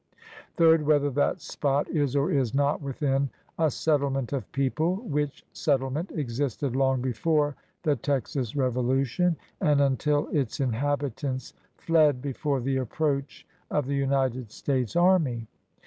Third. 0.57 0.83
Whether 0.83 1.11
that 1.11 1.41
spot 1.41 1.87
is 1.87 2.15
or 2.15 2.31
is 2.31 2.55
not 2.55 2.81
within 2.81 3.29
a 3.59 3.69
settle 3.69 4.09
ment 4.09 4.33
of 4.33 4.51
people, 4.51 4.95
which 5.01 5.45
settlement 5.53 6.09
existed 6.13 6.75
long 6.75 7.03
before 7.03 7.55
the 7.83 7.95
Texas 7.95 8.55
revolution 8.55 9.37
and 9.59 9.79
until 9.79 10.27
its 10.29 10.59
inhabitants 10.59 11.53
fled 11.77 12.19
before 12.19 12.61
the 12.61 12.77
approach 12.77 13.45
of 13.69 13.85
the 13.85 13.93
United 13.95 14.49
States 14.49 14.95
Army. 14.95 15.45